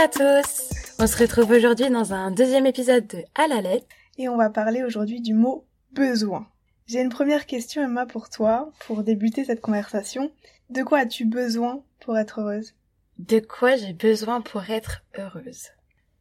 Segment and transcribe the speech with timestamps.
[0.00, 3.86] à tous On se retrouve aujourd'hui dans un deuxième épisode de À la lettre.
[4.16, 6.48] Et on va parler aujourd'hui du mot besoin.
[6.86, 10.32] J'ai une première question Emma pour toi, pour débuter cette conversation.
[10.70, 12.72] De quoi as-tu besoin pour être heureuse?
[13.18, 15.68] De quoi j'ai besoin pour être heureuse?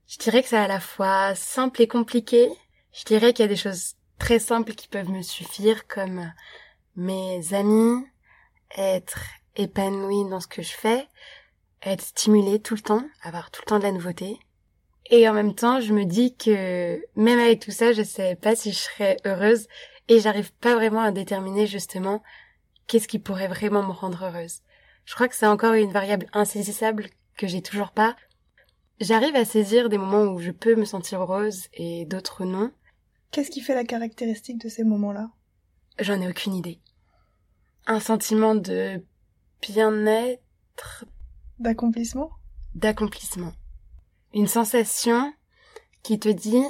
[0.07, 2.49] Je dirais que c'est à la fois simple et compliqué.
[2.91, 6.29] Je dirais qu'il y a des choses très simples qui peuvent me suffire comme
[6.97, 8.05] mes amis,
[8.77, 9.19] être
[9.55, 11.07] épanouie dans ce que je fais,
[11.83, 14.39] être stimulée tout le temps, avoir tout le temps de la nouveauté.
[15.09, 18.55] Et en même temps, je me dis que même avec tout ça, je sais pas
[18.55, 19.67] si je serais heureuse
[20.07, 22.21] et j'arrive pas vraiment à déterminer justement
[22.87, 24.61] qu'est-ce qui pourrait vraiment me rendre heureuse.
[25.05, 28.15] Je crois que c'est encore une variable insaisissable que j'ai toujours pas.
[28.99, 32.71] J'arrive à saisir des moments où je peux me sentir heureuse et d'autres non.
[33.31, 35.29] Qu'est-ce qui fait la caractéristique de ces moments-là?
[35.99, 36.79] J'en ai aucune idée.
[37.87, 39.03] Un sentiment de
[39.61, 41.05] bien-être,
[41.59, 42.31] D'accomplissement?
[42.73, 43.51] D'accomplissement.
[44.33, 45.33] Une sensation
[46.03, 46.63] qui te dit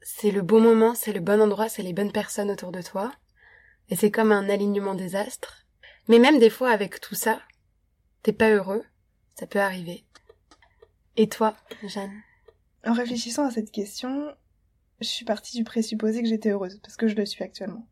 [0.00, 3.12] c'est le bon moment, c'est le bon endroit, c'est les bonnes personnes autour de toi.
[3.88, 5.64] Et c'est comme un alignement des astres.
[6.08, 7.40] Mais même des fois avec tout ça,
[8.24, 8.82] t'es pas heureux.
[9.38, 10.04] Ça peut arriver.
[11.16, 12.22] Et toi, Jeanne?
[12.84, 14.34] En réfléchissant à cette question,
[15.00, 17.86] je suis partie du présupposé que j'étais heureuse, parce que je le suis actuellement.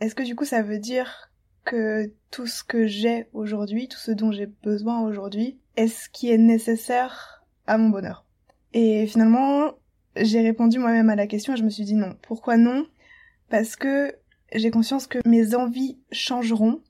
[0.00, 1.32] Est-ce que du coup ça veut dire
[1.64, 6.30] que tout ce que j'ai aujourd'hui, tout ce dont j'ai besoin aujourd'hui, est ce qui
[6.30, 8.24] est nécessaire à mon bonheur?
[8.72, 9.72] Et finalement,
[10.16, 12.16] j'ai répondu moi-même à la question et je me suis dit non.
[12.22, 12.86] Pourquoi non?
[13.48, 14.14] Parce que
[14.54, 16.80] j'ai conscience que mes envies changeront,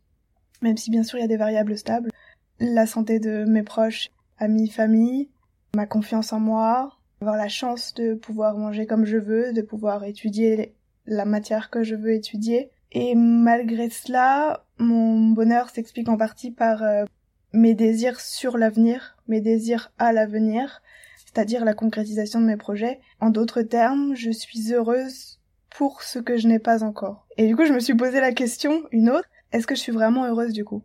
[0.63, 2.11] même si bien sûr il y a des variables stables.
[2.59, 5.29] La santé de mes proches, amis, famille,
[5.75, 10.05] ma confiance en moi, avoir la chance de pouvoir manger comme je veux, de pouvoir
[10.05, 10.75] étudier
[11.07, 12.71] la matière que je veux étudier.
[12.93, 17.05] Et malgré cela, mon bonheur s'explique en partie par euh,
[17.57, 20.83] mes désirs sur l'avenir, mes désirs à l'avenir,
[21.25, 23.01] c'est-à-dire la concrétisation de mes projets.
[23.19, 25.41] En d'autres termes, je suis heureuse
[25.71, 27.27] pour ce que je n'ai pas encore.
[27.39, 29.93] Et du coup, je me suis posé la question, une autre, est-ce que je suis
[29.93, 30.83] vraiment heureuse du coup?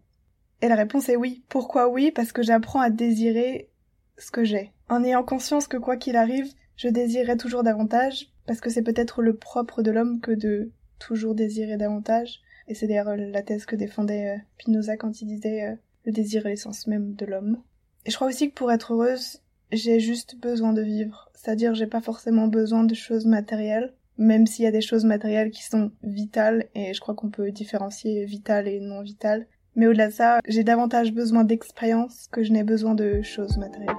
[0.62, 1.44] Et la réponse est oui.
[1.50, 2.12] Pourquoi oui?
[2.12, 3.70] Parce que j'apprends à désirer
[4.18, 4.72] ce que j'ai.
[4.90, 9.22] En ayant conscience que quoi qu'il arrive, je désirerai toujours davantage, parce que c'est peut-être
[9.22, 12.40] le propre de l'homme que de toujours désirer davantage.
[12.68, 16.46] Et c'est d'ailleurs la thèse que défendait euh, Spinoza quand il disait euh, le désir
[16.46, 17.62] est l'essence même de l'homme.
[18.06, 19.42] Et je crois aussi que pour être heureuse,
[19.72, 21.30] j'ai juste besoin de vivre.
[21.34, 25.52] C'est-à-dire j'ai pas forcément besoin de choses matérielles, même s'il y a des choses matérielles
[25.52, 29.48] qui sont vitales, et je crois qu'on peut différencier vital et non vital.
[29.76, 33.96] Mais au-delà de ça, j'ai davantage besoin d'expérience que je n'ai besoin de choses matérielles.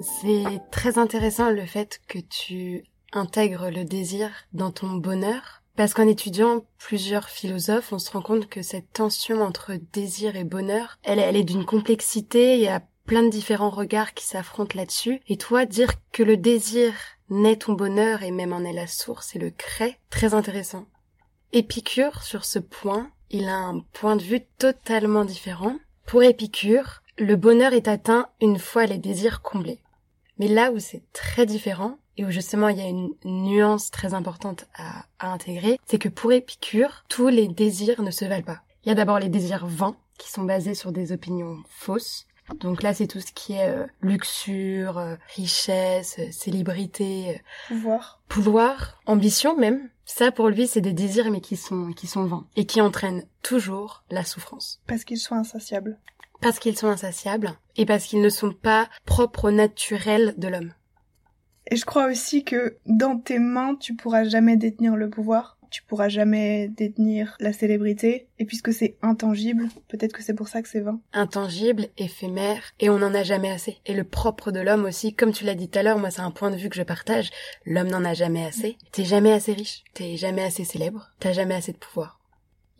[0.00, 5.62] C'est très intéressant le fait que tu intègres le désir dans ton bonheur?
[5.76, 10.44] Parce qu'en étudiant plusieurs philosophes, on se rend compte que cette tension entre désir et
[10.44, 14.76] bonheur, elle, elle est d'une complexité, il y a plein de différents regards qui s'affrontent
[14.76, 15.20] là-dessus.
[15.28, 16.92] Et toi, dire que le désir
[17.30, 20.86] naît ton bonheur et même en est la source et le crée, très intéressant.
[21.52, 25.76] Épicure, sur ce point, il a un point de vue totalement différent.
[26.06, 29.80] Pour Épicure, le bonheur est atteint une fois les désirs comblés.
[30.38, 34.12] Mais là où c'est très différent, et où justement il y a une nuance très
[34.12, 38.60] importante à, à intégrer, c'est que pour Épicure, tous les désirs ne se valent pas.
[38.84, 42.26] Il y a d'abord les désirs vains, qui sont basés sur des opinions fausses.
[42.60, 48.20] Donc là, c'est tout ce qui est euh, luxure, euh, richesse, euh, célébrité, euh, Pouvoir.
[48.28, 49.88] pouvoir, ambition même.
[50.04, 53.24] Ça, pour lui, c'est des désirs mais qui sont qui sont vains et qui entraînent
[53.42, 55.98] toujours la souffrance Parce qu'ils sont insatiables.
[56.40, 60.72] parce qu'ils sont insatiables et parce qu'ils ne sont pas propres au naturel de l'homme.
[61.70, 65.82] Et je crois aussi que dans tes mains, tu pourras jamais détenir le pouvoir, tu
[65.82, 70.68] pourras jamais détenir la célébrité, et puisque c'est intangible, peut-être que c'est pour ça que
[70.68, 71.00] c'est vain.
[71.12, 73.76] Intangible, éphémère, et on n'en a jamais assez.
[73.84, 76.22] Et le propre de l'homme aussi, comme tu l'as dit tout à l'heure, moi c'est
[76.22, 77.30] un point de vue que je partage,
[77.66, 78.78] l'homme n'en a jamais assez.
[78.92, 82.18] T'es jamais assez riche, t'es jamais assez célèbre, t'as jamais assez de pouvoir.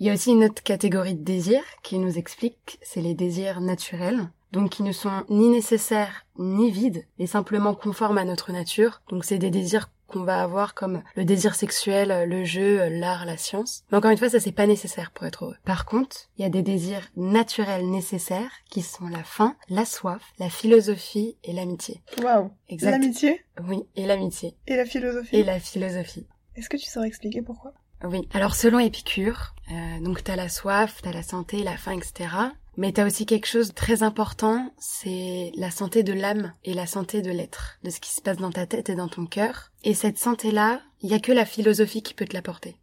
[0.00, 3.61] Il y a aussi une autre catégorie de désirs qui nous explique, c'est les désirs
[3.61, 4.31] naturels.
[4.53, 9.03] Donc qui ne sont ni nécessaires ni vides, et simplement conformes à notre nature.
[9.11, 13.37] Donc c'est des désirs qu'on va avoir comme le désir sexuel, le jeu, l'art, la
[13.37, 13.85] science.
[13.91, 15.56] Mais encore une fois, ça c'est pas nécessaire pour être heureux.
[15.65, 20.23] Par contre, il y a des désirs naturels nécessaires qui sont la faim, la soif,
[20.39, 22.01] la philosophie et l'amitié.
[22.23, 22.51] Waouh.
[22.69, 22.93] Exact.
[22.93, 23.44] L'amitié?
[23.67, 24.56] Oui, et l'amitié.
[24.67, 25.37] et la philosophie?
[25.37, 26.27] Et la philosophie.
[26.56, 27.73] Est-ce que tu saurais expliquer pourquoi?
[28.05, 28.29] Oui.
[28.33, 32.31] Alors selon Épicure, euh, donc t'as la soif, t'as la santé, la faim, etc.
[32.79, 36.87] Mais t'as aussi quelque chose de très important, c'est la santé de l'âme et la
[36.87, 39.73] santé de l'être, de ce qui se passe dans ta tête et dans ton cœur.
[39.83, 42.77] Et cette santé-là, il y a que la philosophie qui peut te l'apporter.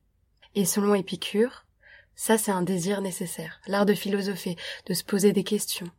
[0.54, 1.66] Et selon Épicure,
[2.14, 3.62] Ça, c'est un désir nécessaire.
[3.68, 5.90] L'art de philosopher, de se poser des questions,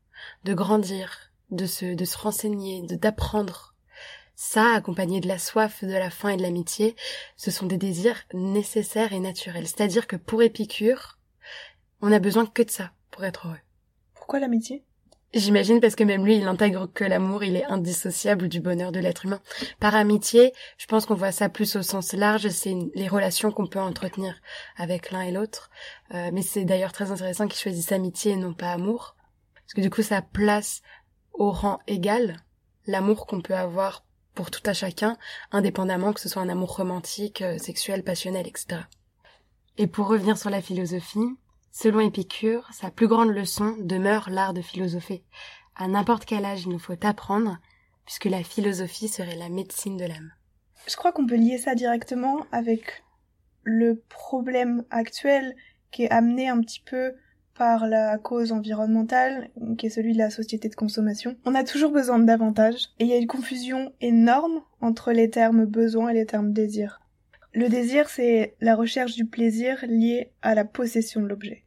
[0.45, 3.75] de grandir, de se, de se renseigner, de d'apprendre.
[4.35, 6.97] Ça, accompagné de la soif, de la faim et de l'amitié,
[7.39, 9.67] ce sont des désirs nécessaires et naturels.
[9.67, 11.19] C'est-à-dire que pour Épicure,
[12.03, 13.57] on a besoin que de ça pour être heureux.
[14.27, 14.83] Pourquoi l'amitié?
[15.35, 18.99] J'imagine parce que même lui, il intègre que l'amour, il est indissociable du bonheur de
[18.99, 19.41] l'être humain.
[19.79, 23.69] Par amitié, je pense qu'on voit ça plus au sens large, c'est les relations qu'on
[23.69, 24.35] peut entretenir
[24.77, 25.71] avec l'un et l'autre.
[26.13, 29.15] Euh, mais c'est d'ailleurs très intéressant qu'il choisisse amitié et non pas amour.
[29.55, 30.83] Parce que du coup, ça place
[31.33, 32.43] au rang égal
[32.89, 35.17] l'amour qu'on peut avoir pour tout à chacun,
[35.53, 38.81] indépendamment que ce soit un amour romantique, euh, sexuel, passionnel, etc.
[39.79, 41.37] Et pour revenir sur la philosophie,
[41.79, 45.23] Selon Épicure, sa plus grande leçon demeure l'art de philosopher.
[45.75, 47.59] À n'importe quel âge il nous faut apprendre,
[48.07, 50.33] puisque la philosophie serait la médecine de l'âme.
[50.89, 53.05] Je crois qu'on peut lier ça directement avec
[53.63, 55.55] le problème actuel
[55.91, 57.13] qui est amené un petit peu
[57.53, 61.37] par la cause environnementale, qui est celui de la société de consommation.
[61.45, 65.29] On a toujours besoin de davantage, et il y a une confusion énorme entre les
[65.29, 67.03] termes besoin et les termes désir.
[67.53, 71.66] Le désir, c'est la recherche du plaisir lié à la possession de l'objet.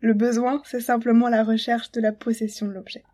[0.00, 3.04] Le besoin, c'est simplement la recherche de la possession de l'objet.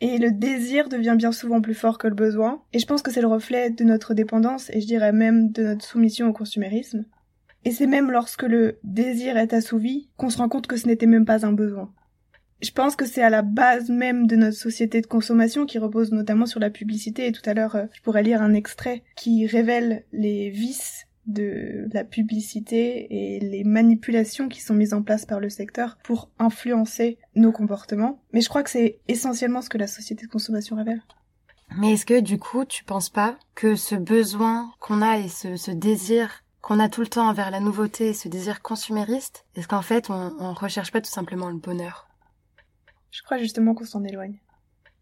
[0.00, 3.10] Et le désir devient bien souvent plus fort que le besoin, et je pense que
[3.10, 7.04] c'est le reflet de notre dépendance, et je dirais même de notre soumission au consumérisme.
[7.66, 11.06] Et c'est même lorsque le désir est assouvi qu'on se rend compte que ce n'était
[11.06, 11.92] même pas un besoin.
[12.62, 16.12] Je pense que c'est à la base même de notre société de consommation qui repose
[16.12, 19.46] notamment sur la publicité, et tout à l'heure euh, je pourrais lire un extrait qui
[19.46, 25.40] révèle les vices de la publicité et les manipulations qui sont mises en place par
[25.40, 28.22] le secteur pour influencer nos comportements.
[28.32, 31.02] Mais je crois que c'est essentiellement ce que la société de consommation révèle.
[31.76, 35.70] Mais est-ce que du coup, tu penses pas que ce besoin qu'on a et ce,
[35.70, 40.10] désir qu'on a tout le temps envers la nouveauté, ce désir consumériste, est-ce qu'en fait
[40.10, 42.08] on, on recherche pas tout simplement le bonheur?
[43.10, 44.40] Je crois justement qu'on s'en éloigne.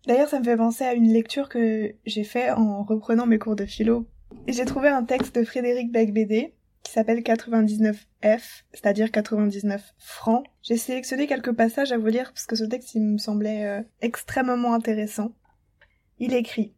[0.06, 3.56] D'ailleurs, ça me fait penser à une lecture que j'ai fait en reprenant mes cours
[3.56, 4.06] de philo
[4.46, 10.46] j'ai trouvé un texte de Frédéric Becbédé qui s'appelle 99F, c'est-à-dire 99 francs.
[10.62, 13.82] J'ai sélectionné quelques passages à vous lire parce que ce texte il me semblait euh,
[14.00, 15.32] extrêmement intéressant.
[16.18, 16.74] Il écrit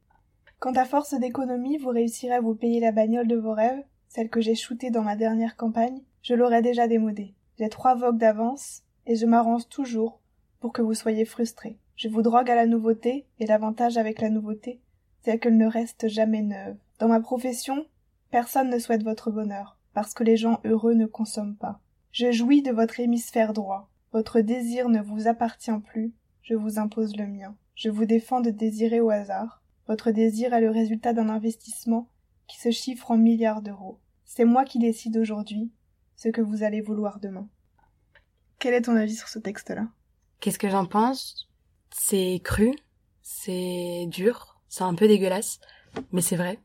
[0.58, 4.28] Quand à force d'économie vous réussirez à vous payer la bagnole de vos rêves, celle
[4.28, 7.34] que j'ai shootée dans ma dernière campagne, je l'aurais déjà démodée.
[7.58, 10.20] J'ai trois vogues d'avance et je m'arrange toujours
[10.58, 11.78] pour que vous soyez frustrés.
[11.94, 14.80] Je vous drogue à la nouveauté et l'avantage avec la nouveauté,
[15.22, 16.76] c'est qu'elle ne reste jamais neuve.
[17.00, 17.86] Dans ma profession,
[18.30, 21.80] personne ne souhaite votre bonheur, parce que les gens heureux ne consomment pas.
[22.12, 23.88] Je jouis de votre hémisphère droit.
[24.12, 26.12] Votre désir ne vous appartient plus,
[26.42, 27.56] je vous impose le mien.
[27.74, 29.62] Je vous défends de désirer au hasard.
[29.88, 32.06] Votre désir est le résultat d'un investissement
[32.46, 33.98] qui se chiffre en milliards d'euros.
[34.26, 35.72] C'est moi qui décide aujourd'hui
[36.16, 37.48] ce que vous allez vouloir demain.
[38.58, 39.88] Quel est ton avis sur ce texte-là?
[40.40, 41.48] Qu'est-ce que j'en pense?
[41.90, 42.76] C'est cru,
[43.22, 45.60] c'est dur, c'est un peu dégueulasse,
[46.12, 46.58] mais c'est vrai.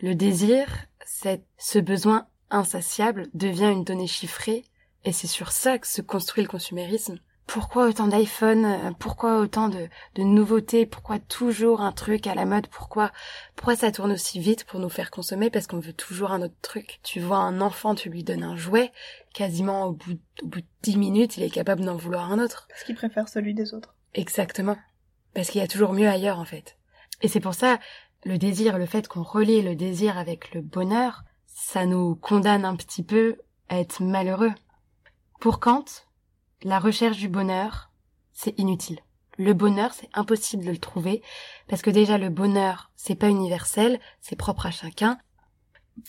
[0.00, 0.66] Le désir,
[1.04, 4.64] c'est ce besoin insatiable devient une donnée chiffrée
[5.04, 7.18] et c'est sur ça que se construit le consumérisme.
[7.46, 12.66] Pourquoi autant d'iPhone Pourquoi autant de, de, nouveautés Pourquoi toujours un truc à la mode
[12.66, 13.12] Pourquoi
[13.54, 16.56] pourquoi ça tourne aussi vite pour nous faire consommer Parce qu'on veut toujours un autre
[16.60, 16.98] truc?
[17.04, 18.92] Tu vois un enfant, tu lui donnes un jouet,
[19.32, 22.66] quasiment au bout, au bout de dix minutes, il est capable d'en vouloir un autre.
[22.68, 23.94] Parce qu'il préfère celui des autres.
[24.12, 24.76] Exactement.
[25.32, 26.76] Parce qu'il y a toujours mieux ailleurs en fait.
[27.22, 27.78] Et c'est pour ça,
[28.26, 32.74] le désir, le fait qu'on relie le désir avec le bonheur, ça nous condamne un
[32.74, 33.36] petit peu
[33.68, 34.52] à être malheureux.
[35.40, 35.84] Pour Kant,
[36.64, 37.92] la recherche du bonheur,
[38.32, 38.98] c'est inutile.
[39.38, 41.22] Le bonheur, c'est impossible de le trouver,
[41.68, 45.18] parce que déjà le bonheur, c'est pas universel, c'est propre à chacun.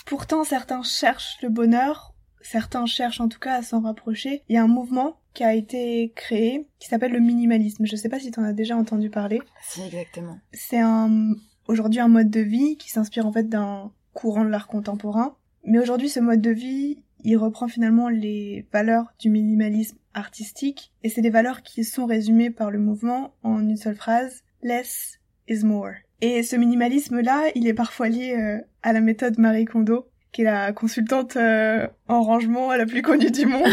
[0.07, 4.43] Pourtant, certains cherchent le bonheur, certains cherchent en tout cas à s'en rapprocher.
[4.49, 7.85] Il y a un mouvement qui a été créé, qui s'appelle le minimalisme.
[7.85, 9.39] Je sais pas si tu en as déjà entendu parler.
[9.61, 10.39] Si, exactement.
[10.51, 11.35] C'est un
[11.67, 15.35] aujourd'hui un mode de vie qui s'inspire en fait d'un courant de l'art contemporain.
[15.63, 21.09] Mais aujourd'hui, ce mode de vie, il reprend finalement les valeurs du minimalisme artistique, et
[21.09, 25.63] c'est des valeurs qui sont résumées par le mouvement en une seule phrase, less is
[25.63, 25.91] more.
[26.21, 30.45] Et ce minimalisme-là, il est parfois lié euh, à la méthode Marie Kondo, qui est
[30.45, 33.71] la consultante euh, en rangement la plus connue du monde.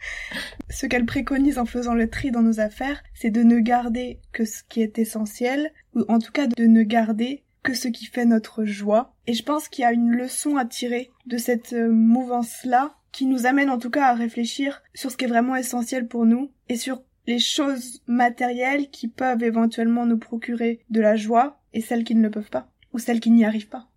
[0.70, 4.46] ce qu'elle préconise en faisant le tri dans nos affaires, c'est de ne garder que
[4.46, 8.24] ce qui est essentiel, ou en tout cas de ne garder que ce qui fait
[8.24, 9.14] notre joie.
[9.26, 13.26] Et je pense qu'il y a une leçon à tirer de cette euh, mouvance-là, qui
[13.26, 16.50] nous amène en tout cas à réfléchir sur ce qui est vraiment essentiel pour nous,
[16.70, 22.04] et sur les choses matérielles qui peuvent éventuellement nous procurer de la joie, et celles
[22.04, 23.90] qui ne le peuvent pas, ou celles qui n'y arrivent pas.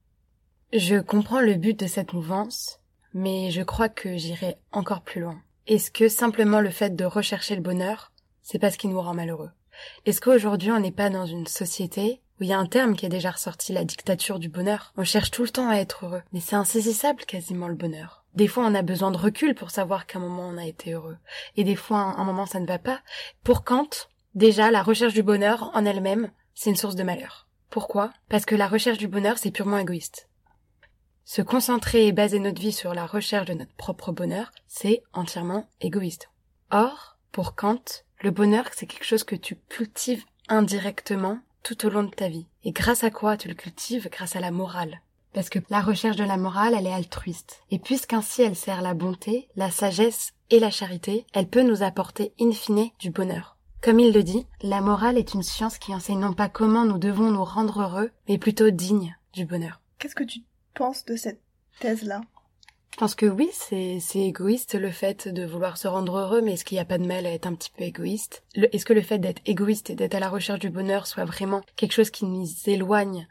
[0.73, 2.79] Je comprends le but de cette mouvance,
[3.13, 5.41] mais je crois que j'irai encore plus loin.
[5.67, 9.13] est-ce que simplement le fait de rechercher le bonheur, c'est pas ce qui nous rend
[9.13, 9.51] malheureux?
[10.05, 13.05] Est-ce qu'aujourd'hui on n'est pas dans une société où il y a un terme qui
[13.05, 14.93] est déjà ressorti, la dictature du bonheur?
[14.95, 18.23] On cherche tout le temps à être heureux, mais c'est insaisissable quasiment le bonheur.
[18.35, 20.93] Des fois on a besoin de recul pour savoir qu'à un moment on a été
[20.93, 21.17] heureux,
[21.57, 23.01] et des fois un moment ça ne va pas.
[23.43, 23.89] Pour Kant,
[24.35, 27.49] déjà la recherche du bonheur en elle-même, c'est une source de malheur.
[27.69, 28.13] Pourquoi?
[28.29, 30.29] Parce que la recherche du bonheur, c'est purement égoïste.
[31.23, 35.67] Se concentrer et baser notre vie sur la recherche de notre propre bonheur, c'est entièrement
[35.79, 36.29] égoïste.
[36.71, 37.83] Or, pour Kant,
[38.21, 42.47] le bonheur, c'est quelque chose que tu cultives indirectement tout au long de ta vie.
[42.63, 44.09] Et grâce à quoi tu le cultives?
[44.09, 45.01] Grâce à la morale.
[45.33, 47.61] Parce que la recherche de la morale, elle est altruiste.
[47.71, 52.33] Et puisqu'ainsi elle sert la bonté, la sagesse et la charité, elle peut nous apporter
[52.39, 53.57] in fine du bonheur.
[53.81, 56.99] Comme il le dit, la morale est une science qui enseigne non pas comment nous
[56.99, 59.79] devons nous rendre heureux, mais plutôt dignes du bonheur.
[59.97, 60.41] Qu'est-ce que tu
[60.73, 61.41] penses de cette
[61.79, 62.21] thèse-là.
[62.93, 66.65] Je pense que oui, c'est, égoïste le fait de vouloir se rendre heureux, mais est-ce
[66.65, 68.43] qu'il n'y a pas de mal à être un petit peu égoïste?
[68.55, 71.61] Est-ce que le fait d'être égoïste et d'être à la recherche du bonheur soit vraiment
[71.77, 73.27] quelque chose qui nous éloigne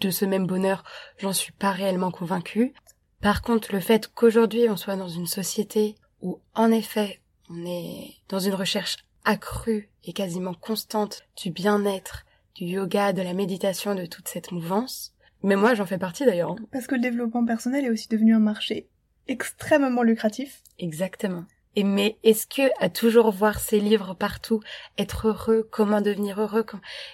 [0.00, 0.82] de ce même bonheur?
[1.18, 2.74] J'en suis pas réellement convaincue.
[3.20, 8.16] Par contre, le fait qu'aujourd'hui on soit dans une société où, en effet, on est
[8.28, 12.24] dans une recherche accrue et quasiment constante du bien-être,
[12.54, 16.52] du yoga, de la méditation, de toute cette mouvance, mais moi, j'en fais partie d'ailleurs.
[16.52, 16.66] Hein.
[16.72, 18.88] Parce que le développement personnel est aussi devenu un marché
[19.28, 20.62] extrêmement lucratif.
[20.78, 21.44] Exactement.
[21.74, 24.60] Et mais est-ce que à toujours voir ces livres partout,
[24.96, 26.64] être heureux, comment devenir heureux,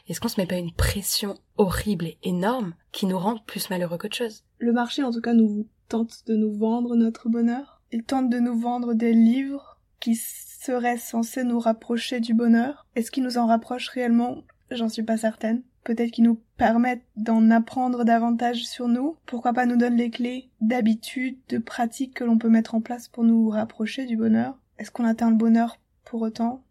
[0.09, 3.99] est-ce qu'on se met pas une pression horrible et énorme qui nous rend plus malheureux
[3.99, 4.45] qu'autre chose?
[4.59, 7.83] Le marché, en tout cas, nous tente de nous vendre notre bonheur.
[7.91, 12.87] Il tente de nous vendre des livres qui seraient censés nous rapprocher du bonheur.
[12.95, 14.43] Est-ce qu'ils nous en rapprochent réellement?
[14.75, 19.17] J'en suis pas certaine peut-être qui nous permettent d'en apprendre davantage sur nous.
[19.27, 23.09] Pourquoi pas nous donner les clés d'habitudes, de pratiques que l'on peut mettre en place
[23.09, 24.57] pour nous rapprocher du bonheur?
[24.79, 26.63] Est-ce qu'on atteint le bonheur pour autant?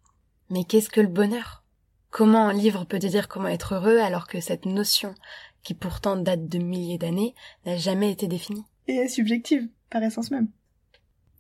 [0.49, 1.63] Mais qu'est-ce que le bonheur?
[2.09, 5.15] Comment un livre peut te dire comment être heureux alors que cette notion,
[5.63, 8.65] qui pourtant date de milliers d'années, n'a jamais été définie?
[8.87, 10.49] Et est subjective, par essence même.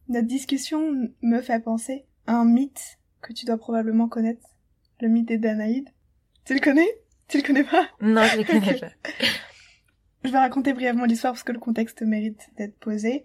[0.07, 4.47] Notre discussion me fait penser à un mythe que tu dois probablement connaître,
[5.01, 5.89] le mythe des Danaïdes.
[6.45, 6.87] Tu le connais?
[7.27, 7.87] Tu le connais pas?
[8.01, 8.91] Non, je le connais pas.
[10.23, 13.23] Je vais raconter brièvement l'histoire parce que le contexte mérite d'être posé.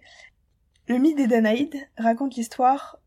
[0.87, 2.99] Le mythe des Danaïdes raconte l'histoire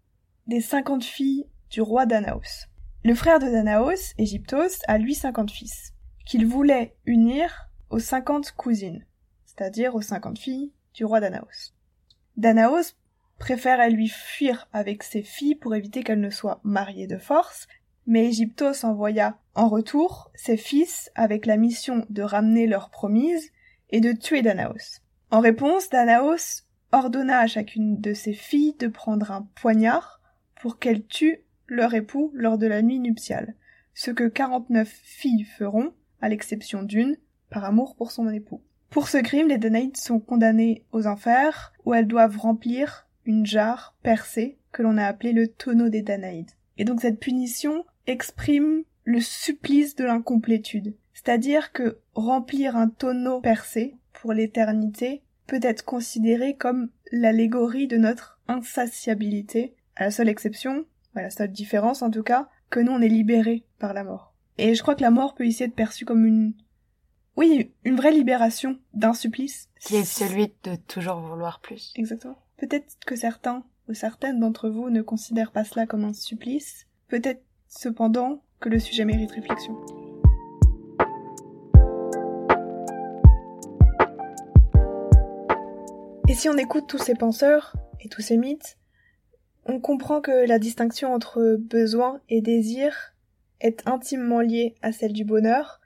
[0.46, 2.66] des 50 filles du roi Danaos.
[3.04, 5.94] Le frère de Danaos, Égyptos, a lui 50 fils,
[6.26, 9.06] qu'il voulait unir aux 50 cousines,
[9.46, 11.72] c'est-à-dire aux 50 filles du roi Danaos.
[12.36, 12.94] Danaos
[13.38, 17.66] préfère à lui fuir avec ses filles pour éviter qu'elles ne soient mariées de force,
[18.06, 23.50] mais Égyptos envoya en retour ses fils avec la mission de ramener leur promise
[23.90, 25.00] et de tuer Danaos.
[25.30, 30.20] En réponse, Danaos ordonna à chacune de ses filles de prendre un poignard
[30.60, 33.54] pour qu'elles tuent leur époux lors de la nuit nuptiale,
[33.94, 37.16] ce que quarante-neuf filles feront, à l'exception d'une,
[37.48, 38.62] par amour pour son époux.
[38.90, 43.96] Pour ce crime, les Danaïdes sont condamnées aux enfers, où elles doivent remplir une jarre
[44.02, 46.50] percée que l'on a appelée le tonneau des Danaïdes.
[46.80, 50.96] Et donc cette punition exprime le supplice de l'incomplétude.
[51.12, 58.40] C'est-à-dire que remplir un tonneau percé pour l'éternité peut être considéré comme l'allégorie de notre
[58.48, 63.02] insatiabilité, à la seule exception, à la seule différence en tout cas, que nous on
[63.02, 64.32] est libérés par la mort.
[64.56, 66.54] Et je crois que la mort peut ici être perçue comme une
[67.36, 69.68] oui, une vraie libération d'un supplice.
[69.80, 71.92] Qui est celui de toujours vouloir plus.
[71.94, 72.38] Exactement.
[72.56, 76.86] Peut-être que certains certaines d'entre vous ne considèrent pas cela comme un supplice.
[77.08, 79.76] Peut-être cependant que le sujet mérite réflexion.
[86.28, 88.78] Et si on écoute tous ces penseurs et tous ces mythes,
[89.66, 93.14] on comprend que la distinction entre besoin et désir
[93.60, 95.80] est intimement liée à celle du bonheur,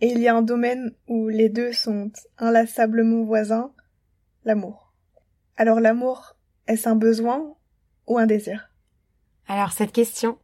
[0.00, 3.72] et il y a un domaine où les deux sont inlassablement voisins,
[4.44, 4.92] l'amour.
[5.56, 6.33] Alors l'amour,
[6.66, 7.54] est-ce un besoin
[8.06, 8.70] ou un désir?
[9.46, 10.38] Alors cette question,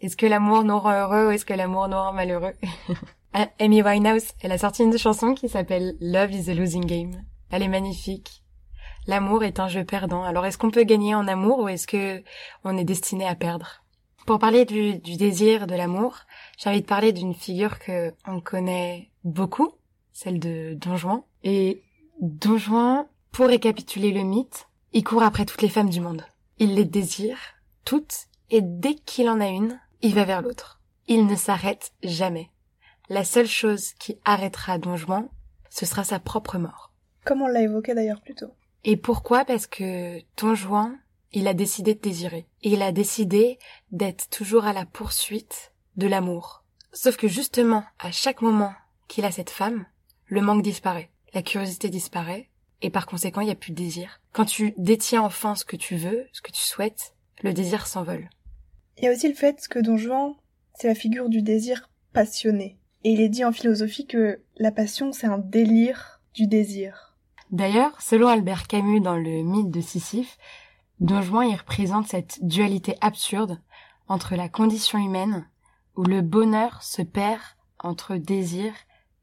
[0.00, 2.54] est-ce que l'amour nous rend heureux ou est-ce que l'amour nous rend malheureux?
[3.34, 7.22] Ah, Amy Winehouse, elle a sorti une chanson qui s'appelle Love is a Losing Game.
[7.50, 8.42] Elle est magnifique.
[9.06, 10.24] L'amour est un jeu perdant.
[10.24, 12.22] Alors est-ce qu'on peut gagner en amour ou est-ce que
[12.64, 13.84] on est destiné à perdre?
[14.26, 16.20] Pour parler du, désir, de l'amour,
[16.58, 19.72] j'ai envie de parler d'une figure que on connaît beaucoup,
[20.12, 21.22] celle de Don Juan.
[21.44, 21.82] Et
[22.20, 26.24] Don Juan, pour récapituler le mythe, il court après toutes les femmes du monde.
[26.58, 27.38] Il les désire,
[27.84, 30.80] toutes, et dès qu'il en a une, il va vers l'autre.
[31.06, 32.50] Il ne s'arrête jamais.
[33.08, 35.28] La seule chose qui arrêtera Don Juan,
[35.70, 36.92] ce sera sa propre mort.
[37.24, 38.52] Comme on l'a évoqué d'ailleurs plus tôt.
[38.84, 39.44] Et pourquoi?
[39.44, 40.98] Parce que Don Juan
[41.32, 42.46] il a décidé de désirer.
[42.62, 43.58] Et il a décidé
[43.92, 46.64] d'être toujours à la poursuite de l'amour.
[46.92, 48.72] Sauf que justement, à chaque moment
[49.08, 49.86] qu'il a cette femme,
[50.26, 51.10] le manque disparaît.
[51.34, 52.48] La curiosité disparaît.
[52.82, 54.20] Et par conséquent, il n'y a plus de désir.
[54.32, 58.28] Quand tu détiens enfin ce que tu veux, ce que tu souhaites, le désir s'envole.
[58.96, 60.34] Il y a aussi le fait que Don Juan,
[60.74, 62.78] c'est la figure du désir passionné.
[63.04, 67.16] Et il est dit en philosophie que la passion, c'est un délire du désir.
[67.50, 70.36] D'ailleurs, selon Albert Camus dans le mythe de Sisyphe,
[71.00, 73.60] Don Juan y représente cette dualité absurde
[74.08, 75.48] entre la condition humaine,
[75.96, 77.40] où le bonheur se perd
[77.78, 78.72] entre désir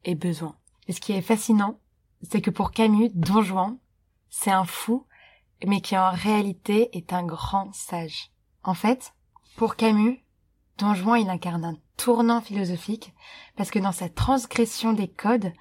[0.04, 0.56] et besoin.
[0.88, 1.78] Et ce qui est fascinant,
[2.30, 3.78] c'est que pour Camus, Don Juan,
[4.28, 5.06] c'est un fou,
[5.66, 8.30] mais qui en réalité est un grand sage.
[8.62, 9.14] En fait,
[9.56, 10.22] pour Camus,
[10.78, 13.14] Don Juan, il incarne un tournant philosophique,
[13.56, 15.52] parce que dans sa transgression des codes,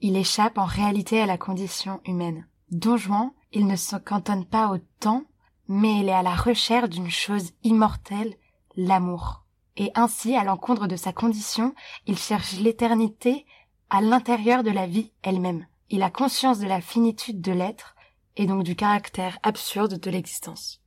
[0.00, 2.46] il échappe en réalité à la condition humaine.
[2.70, 5.24] Don Juan, il ne se cantonne pas au temps,
[5.68, 8.34] mais il est à la recherche d'une chose immortelle,
[8.76, 9.44] l'amour.
[9.76, 11.74] Et ainsi, à l'encontre de sa condition,
[12.06, 13.46] il cherche l'éternité
[13.90, 15.66] à l'intérieur de la vie elle-même.
[15.90, 17.96] Il a conscience de la finitude de l'être,
[18.36, 20.80] et donc du caractère absurde de l'existence.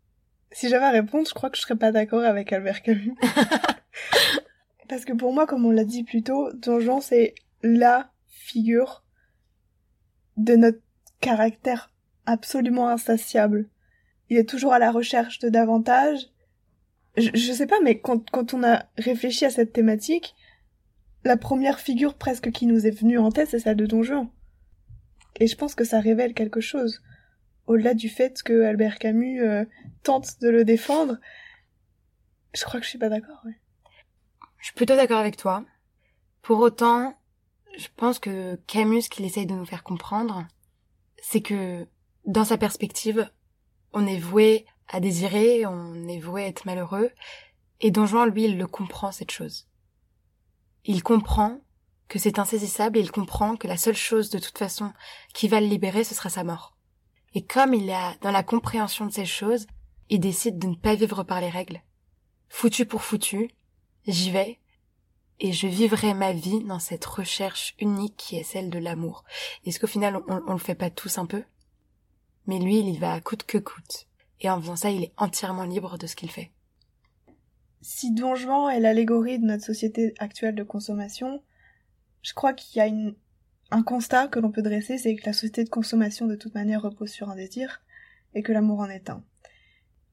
[0.51, 3.15] Si j'avais à répondre, je crois que je serais pas d'accord avec Albert Camus.
[4.89, 9.03] Parce que pour moi, comme on l'a dit plus tôt, Don Juan, c'est la figure
[10.37, 10.79] de notre
[11.19, 11.91] caractère
[12.25, 13.67] absolument insatiable.
[14.29, 16.29] Il est toujours à la recherche de davantage.
[17.17, 20.35] Je, je sais pas, mais quand, quand on a réfléchi à cette thématique,
[21.23, 24.29] la première figure presque qui nous est venue en tête, c'est celle de Don Juan.
[25.39, 27.01] Et je pense que ça révèle quelque chose.
[27.67, 29.65] Au-delà du fait que Albert Camus euh,
[30.03, 31.17] tente de le défendre,
[32.53, 33.41] je crois que je suis pas d'accord.
[34.59, 35.65] Je suis plutôt d'accord avec toi.
[36.41, 37.19] Pour autant,
[37.77, 40.47] je pense que Camus, ce qu'il essaye de nous faire comprendre,
[41.21, 41.87] c'est que,
[42.25, 43.29] dans sa perspective,
[43.93, 47.09] on est voué à désirer, on est voué à être malheureux,
[47.81, 49.67] et Don Juan, lui, il le comprend, cette chose.
[50.85, 51.59] Il comprend
[52.07, 54.91] que c'est insaisissable et il comprend que la seule chose, de toute façon,
[55.33, 56.75] qui va le libérer, ce sera sa mort.
[57.33, 59.67] Et comme il est dans la compréhension de ces choses,
[60.09, 61.81] il décide de ne pas vivre par les règles.
[62.47, 63.49] Foutu pour foutu,
[64.07, 64.59] j'y vais,
[65.39, 69.25] et je vivrai ma vie dans cette recherche unique qui est celle de l'amour.
[69.65, 71.43] Est-ce qu'au final, on, on le fait pas tous un peu?
[72.47, 74.07] Mais lui, il y va à coûte que coûte.
[74.39, 76.51] Et en faisant ça, il est entièrement libre de ce qu'il fait.
[77.81, 81.43] Si Don Juan est l'allégorie de notre société actuelle de consommation,
[82.25, 83.15] je crois qu'il y a une,
[83.69, 86.81] un constat que l'on peut dresser, c'est que la société de consommation de toute manière
[86.81, 87.83] repose sur un désir,
[88.33, 89.23] et que l'amour en est un.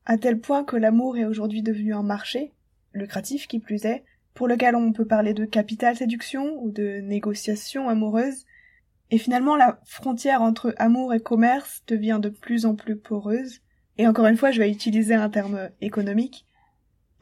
[0.05, 2.53] À tel point que l'amour est aujourd'hui devenu un marché,
[2.93, 7.89] lucratif qui plus est, pour lequel on peut parler de capital séduction ou de négociation
[7.89, 8.45] amoureuse,
[9.11, 13.61] et finalement la frontière entre amour et commerce devient de plus en plus poreuse,
[13.97, 16.47] et encore une fois je vais utiliser un terme économique,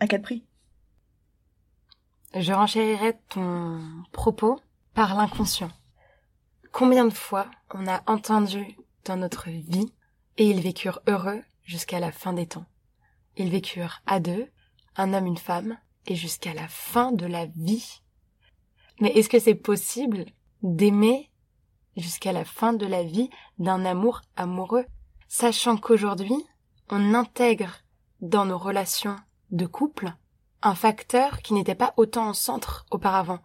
[0.01, 0.45] à quel prix?
[2.35, 3.79] Je renchérirai ton
[4.11, 4.59] propos
[4.95, 5.71] par l'inconscient.
[6.73, 9.93] Combien de fois on a entendu dans notre vie
[10.37, 12.67] et ils vécurent heureux jusqu'à la fin des temps.
[13.37, 14.51] Ils vécurent à deux,
[14.97, 18.03] un homme, une femme, et jusqu'à la fin de la vie.
[19.01, 20.27] Mais est-ce que c'est possible
[20.63, 21.31] d'aimer
[21.97, 24.87] jusqu'à la fin de la vie d'un amour amoureux,
[25.29, 26.45] sachant qu'aujourd'hui,
[26.89, 27.79] on intègre
[28.21, 29.17] dans nos relations
[29.51, 30.13] de couple
[30.63, 33.41] un facteur qui n'était pas autant au centre auparavant,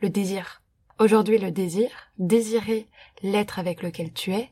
[0.00, 0.62] le désir?
[0.98, 2.88] Aujourd'hui, le désir, désirer
[3.22, 4.50] l'être avec lequel tu es,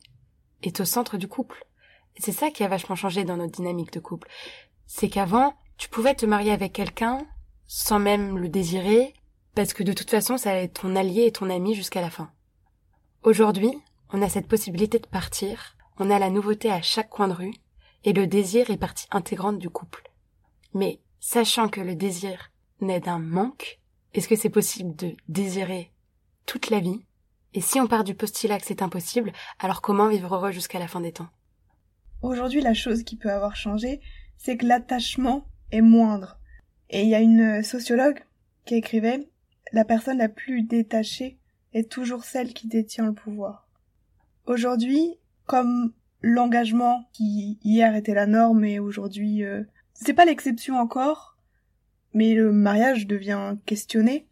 [0.63, 1.65] est au centre du couple.
[2.19, 4.29] C'est ça qui a vachement changé dans notre dynamique de couple.
[4.87, 7.27] C'est qu'avant, tu pouvais te marier avec quelqu'un
[7.67, 9.15] sans même le désirer,
[9.55, 12.11] parce que de toute façon, ça allait être ton allié et ton ami jusqu'à la
[12.11, 12.31] fin.
[13.23, 13.73] Aujourd'hui,
[14.13, 17.55] on a cette possibilité de partir, on a la nouveauté à chaque coin de rue,
[18.05, 20.11] et le désir est partie intégrante du couple.
[20.75, 22.51] Mais, sachant que le désir
[22.83, 23.81] naît d'un manque,
[24.13, 25.91] est-ce que c'est possible de désirer
[26.47, 27.05] toute la vie
[27.53, 30.89] Et si on part du postulat que c'est impossible, alors comment vivre heureux jusqu'à la
[30.89, 31.29] fin des temps?
[32.23, 34.01] Aujourd'hui, la chose qui peut avoir changé,
[34.39, 36.39] c'est que l'attachement est moindre.
[36.91, 38.25] Et il y a une sociologue
[38.65, 39.29] qui écrivait
[39.73, 41.39] La personne la plus détachée
[41.73, 43.69] est toujours celle qui détient le pouvoir.
[44.47, 49.63] Aujourd'hui, comme l'engagement qui hier était la norme et aujourd'hui euh,
[49.95, 51.37] c'est pas l'exception encore,
[52.13, 54.27] mais le mariage devient questionné.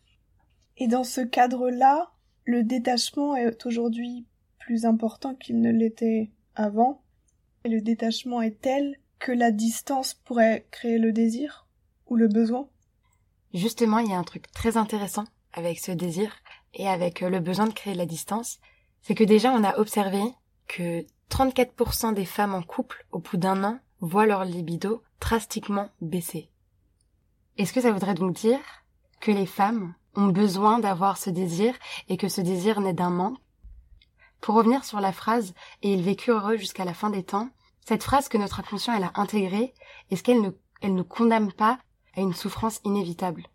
[0.76, 2.12] Et dans ce cadre-là,
[2.44, 4.26] le détachement est aujourd'hui
[4.58, 7.02] plus important qu'il ne l'était avant.
[7.64, 11.66] Et le détachement est tel que la distance pourrait créer le désir
[12.06, 12.68] ou le besoin.
[13.54, 16.34] Justement, il y a un truc très intéressant avec ce désir
[16.74, 18.58] et avec le besoin de créer la distance,
[19.02, 20.20] c'est que déjà on a observé
[20.66, 26.48] que 34% des femmes en couple au bout d'un an voient leur libido drastiquement baisser.
[27.58, 28.60] Est-ce que ça voudrait donc dire
[29.20, 31.74] que les femmes ont besoin d'avoir ce désir
[32.08, 33.38] et que ce désir naît d'un manque.
[34.40, 37.48] Pour revenir sur la phrase et il vécut heureux jusqu'à la fin des temps,
[37.86, 39.72] cette phrase que notre inconscient elle a intégrée,
[40.10, 41.78] est-ce qu'elle ne, elle ne condamne pas
[42.16, 43.46] à une souffrance inévitable?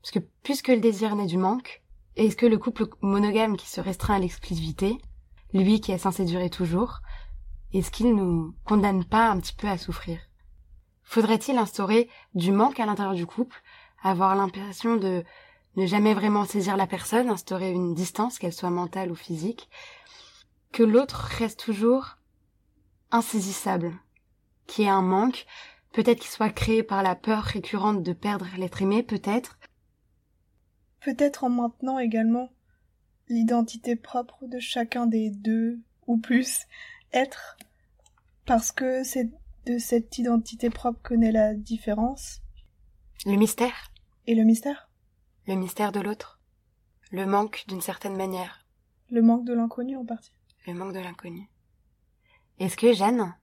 [0.00, 1.82] Parce que puisque le désir naît du manque,
[2.16, 4.98] est-ce que le couple monogame qui se restreint à l'exclusivité,
[5.52, 7.00] lui qui est censé durer toujours,
[7.72, 10.18] est-ce qu'il nous condamne pas un petit peu à souffrir?
[11.02, 13.62] Faudrait-il instaurer du manque à l'intérieur du couple,
[14.02, 15.24] avoir l'impression de
[15.76, 19.68] ne jamais vraiment saisir la personne, instaurer une distance, qu'elle soit mentale ou physique,
[20.72, 22.18] que l'autre reste toujours
[23.10, 23.92] insaisissable,
[24.66, 25.46] qu'il y ait un manque,
[25.92, 29.58] peut-être qu'il soit créé par la peur récurrente de perdre l'être aimé, peut-être.
[31.00, 32.50] Peut-être en maintenant également
[33.28, 36.66] l'identité propre de chacun des deux ou plus
[37.12, 37.56] êtres,
[38.44, 39.30] parce que c'est
[39.66, 42.40] de cette identité propre que naît la différence.
[43.24, 43.92] Le mystère.
[44.26, 44.89] Et le mystère
[45.50, 46.38] Le mystère de l'autre.
[47.10, 48.64] Le manque d'une certaine manière.
[49.10, 50.32] Le manque de l'inconnu en partie.
[50.68, 51.50] Le manque de l'inconnu.
[52.60, 53.34] Est-ce que, Jeanne,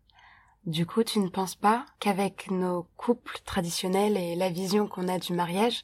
[0.65, 5.19] du coup, tu ne penses pas qu'avec nos couples traditionnels et la vision qu'on a
[5.19, 5.83] du mariage,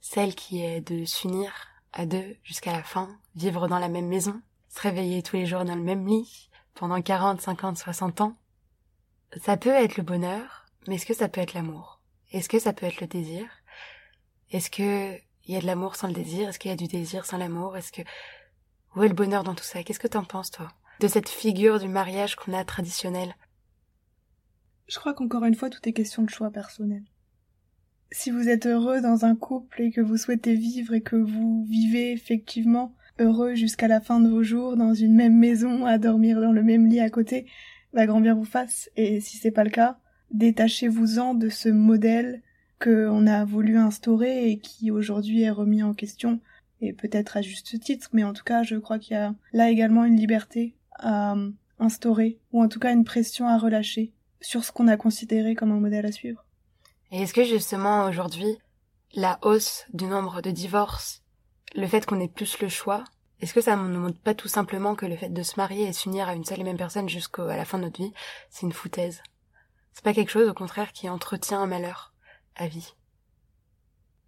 [0.00, 1.52] celle qui est de s'unir
[1.92, 5.64] à deux jusqu'à la fin, vivre dans la même maison, se réveiller tous les jours
[5.64, 8.36] dans le même lit, pendant 40, 50, 60 ans,
[9.42, 12.00] ça peut être le bonheur, mais est-ce que ça peut être l'amour?
[12.30, 13.48] Est-ce que ça peut être le désir?
[14.52, 16.48] Est-ce que il y a de l'amour sans le désir?
[16.48, 17.76] Est-ce qu'il y a du désir sans l'amour?
[17.76, 18.02] Est-ce que
[18.94, 19.82] où est le bonheur dans tout ça?
[19.82, 20.68] Qu'est-ce que t'en penses toi
[21.00, 23.34] de cette figure du mariage qu'on a traditionnel
[24.88, 27.02] Je crois qu'encore une fois tout est question de choix personnel.
[28.10, 31.66] Si vous êtes heureux dans un couple et que vous souhaitez vivre et que vous
[31.68, 36.40] vivez effectivement heureux jusqu'à la fin de vos jours dans une même maison à dormir
[36.40, 37.46] dans le même lit à côté,
[37.92, 38.90] va grand bien vous fasse.
[38.96, 39.98] Et si c'est pas le cas,
[40.30, 42.42] détachez-vous-en de ce modèle
[42.80, 46.40] qu'on a voulu instaurer et qui aujourd'hui est remis en question,
[46.80, 49.70] et peut-être à juste titre, mais en tout cas, je crois qu'il y a là
[49.70, 54.64] également une liberté à euh, instaurer, ou en tout cas une pression à relâcher sur
[54.64, 56.44] ce qu'on a considéré comme un modèle à suivre.
[57.10, 58.58] Et est-ce que justement aujourd'hui,
[59.14, 61.22] la hausse du nombre de divorces,
[61.74, 63.04] le fait qu'on ait plus le choix,
[63.40, 65.92] est-ce que ça ne montre pas tout simplement que le fait de se marier et
[65.92, 68.12] s'unir à une seule et même personne jusqu'à la fin de notre vie,
[68.50, 69.22] c'est une foutaise?
[69.94, 72.12] C'est pas quelque chose, au contraire, qui entretient un malheur?
[72.58, 72.94] À vie.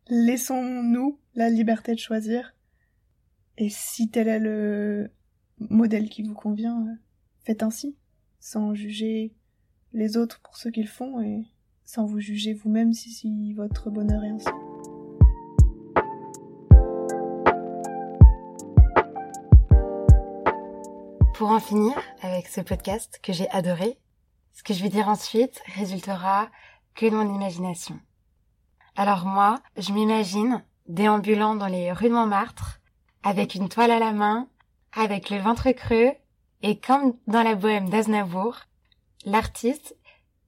[0.08, 2.54] Laissons-nous la liberté de choisir.
[3.58, 5.10] Et si tel est le
[5.58, 6.94] modèle qui vous convient, euh,
[7.44, 7.96] faites ainsi,
[8.38, 9.34] sans juger
[9.92, 11.44] les autres pour ce qu'ils font et
[11.84, 14.48] sans vous juger vous-même si, si votre bonheur est ainsi.
[21.34, 23.98] Pour en finir avec ce podcast que j'ai adoré,
[24.52, 26.50] ce que je vais dire ensuite résultera
[26.94, 27.98] que de mon imagination.
[29.00, 32.80] Alors moi, je m'imagine déambulant dans les rues de Montmartre,
[33.22, 34.46] avec une toile à la main,
[34.92, 36.12] avec le ventre creux,
[36.60, 38.58] et comme dans la bohème d'Aznavour,
[39.24, 39.96] l'artiste,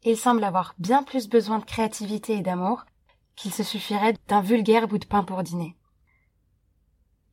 [0.03, 2.85] il semble avoir bien plus besoin de créativité et d'amour
[3.37, 5.75] qu'il se suffirait d'un vulgaire bout de pain pour dîner.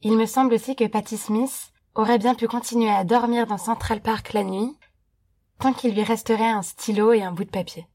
[0.02, 4.02] Il me semble aussi que Patti Smith aurait bien pu continuer à dormir dans Central
[4.02, 4.78] Park la nuit,
[5.60, 7.90] tant qu'il lui resterait un stylo et un bout de papier.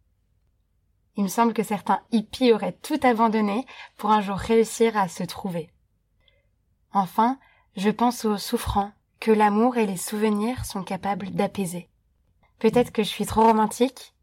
[1.16, 5.22] Il me semble que certains hippies auraient tout abandonné pour un jour réussir à se
[5.22, 5.70] trouver.
[6.92, 7.38] Enfin,
[7.76, 11.88] je pense aux souffrants que l'amour et les souvenirs sont capables d'apaiser.
[12.58, 14.14] Peut-être que je suis trop romantique,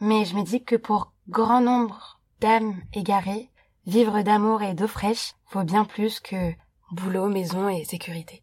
[0.00, 3.50] mais je me dis que pour grand nombre d'âmes égarées,
[3.86, 6.52] vivre d'amour et d'eau fraîche vaut bien plus que
[6.90, 8.42] boulot, maison et sécurité.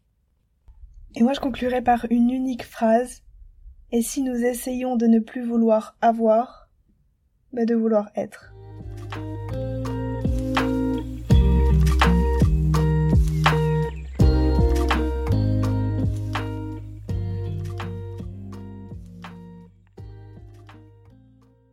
[1.14, 3.22] Et moi je conclurai par une unique phrase.
[3.90, 6.61] Et si nous essayons de ne plus vouloir avoir,
[7.52, 8.51] mais de vouloir être.